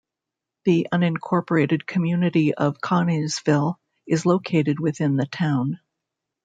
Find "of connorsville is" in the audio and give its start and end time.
2.55-4.25